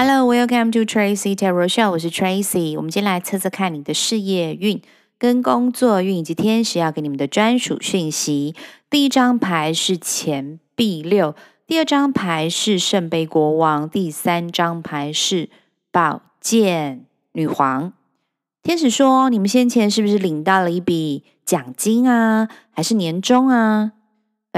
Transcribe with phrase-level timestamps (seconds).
[0.00, 1.90] Hello, welcome to Tracy Tarot Show。
[1.90, 2.76] 我是 Tracy。
[2.76, 4.80] 我们今天来测测看你的事业运、
[5.18, 8.54] 跟工作运以及天使要给你们的专属讯息。
[8.88, 11.34] 第一张牌是钱币六，
[11.66, 15.50] 第二张牌是圣杯国王，第三张牌是
[15.90, 17.92] 宝剑女皇。
[18.62, 22.46] 天使说：“你们先前是不是领到了一笔奖金啊？
[22.70, 23.94] 还是年终啊？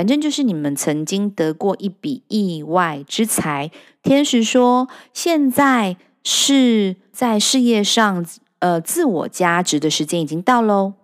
[0.00, 3.70] 反正就是你们曾经得过一笔意外之财。”
[4.02, 8.24] 天使说：“现在是在事业上，
[8.60, 10.94] 呃，自我价值的时间已经到喽。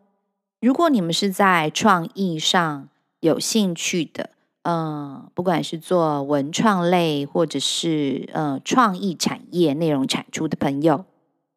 [0.63, 2.89] 如果你们是在创意上
[3.21, 4.31] 有兴趣的，
[4.63, 11.05] 嗯、不管是做文创类，或者是呃创意产业内容产出的朋友。”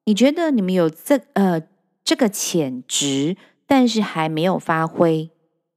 [0.03, 1.61] 你觉得你们有这呃
[2.03, 5.29] 这个潜质，但是还没有发挥。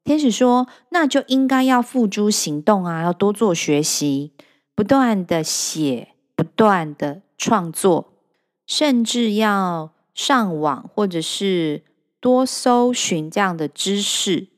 [0.04, 4.32] 天使说，那就应该要付诸行动啊，要多做学习，
[4.74, 8.12] 不断的写，不断的创作，
[8.66, 11.82] 甚至要上网或者是
[12.20, 14.48] 多搜寻这样的知识，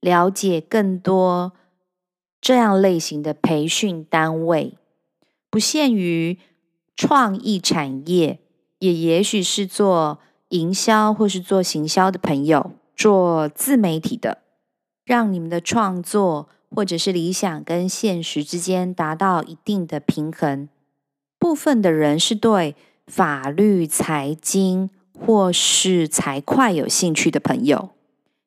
[0.00, 1.52] 了解更多
[2.40, 4.78] 这样类型的培训单位，
[5.50, 6.38] 不限于
[6.96, 8.40] 创意产业。
[8.80, 14.42] 也也许是做营销或是做行销的朋友，做自媒体的，
[15.04, 20.68] 让你们的创作或者是理想跟现实之间达到一定的平衡。
[21.38, 22.74] 部分的人是对
[23.06, 24.88] 法律、财经
[25.18, 27.90] 或是财会有兴趣的朋友，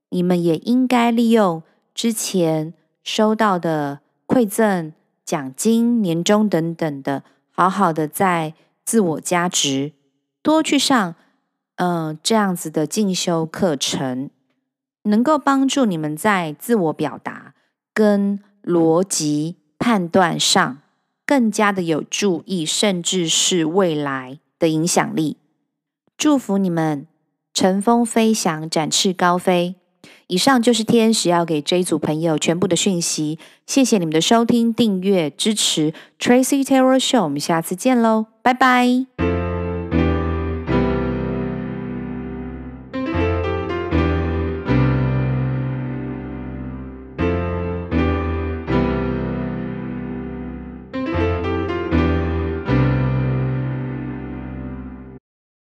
[0.10, 1.62] 你们也应该利用
[1.94, 4.92] 之前收到的馈赠、
[5.24, 9.94] 奖金、年终等等的，好好的在自我加值。
[10.42, 11.16] 多去上，
[11.76, 14.30] 嗯、这样子的进修课程，
[15.08, 17.54] 能够帮助你们在自我表达
[17.94, 20.80] 跟逻辑判断上
[21.26, 25.38] 更加的有注意，甚至是未来的影响力。
[26.18, 27.06] 祝福你们
[27.54, 29.76] 乘风飞翔，展翅高飞。
[30.28, 33.40] 以上就是天使要给这一组朋友全部的讯息。
[33.66, 35.94] 谢谢你们的收听、订阅、支持。
[36.20, 39.37] Tracy Tarot Show，我们下次见喽，拜拜。